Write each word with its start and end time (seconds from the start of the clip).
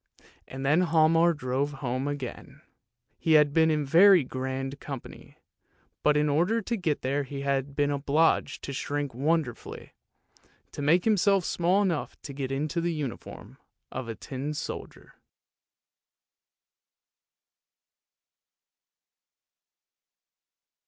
And 0.47 0.65
then 0.65 0.81
Hialmar 0.87 1.35
drove 1.35 1.73
home 1.73 2.07
again; 2.07 2.63
he 3.19 3.33
had 3.33 3.53
been 3.53 3.69
in 3.69 3.85
very 3.85 4.23
grand 4.23 4.79
company, 4.79 5.37
but 6.01 6.17
in 6.17 6.27
order 6.27 6.59
to 6.59 6.75
get 6.75 7.03
there 7.03 7.21
he 7.21 7.41
had 7.41 7.75
been 7.75 7.91
obliged 7.91 8.63
to 8.63 8.73
shrink 8.73 9.13
wonderfully, 9.13 9.93
to 10.71 10.81
make 10.81 11.05
himself 11.05 11.45
small 11.45 11.83
enough 11.83 12.19
to 12.23 12.33
get 12.33 12.51
into 12.51 12.81
the 12.81 12.91
uniform 12.95 13.59
of 13.91 14.07
a 14.07 14.15
tin 14.15 14.55
soldier. 14.55 15.13